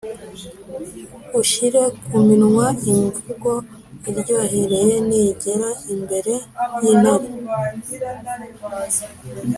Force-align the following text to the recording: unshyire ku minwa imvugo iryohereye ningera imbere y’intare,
unshyire 1.37 1.83
ku 2.05 2.17
minwa 2.27 2.67
imvugo 2.91 3.51
iryohereye 4.09 4.95
ningera 5.07 5.69
imbere 5.93 6.33
y’intare, 6.81 7.29